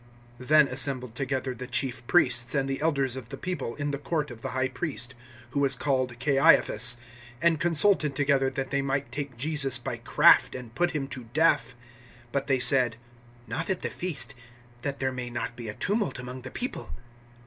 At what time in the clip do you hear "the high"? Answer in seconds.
4.41-4.67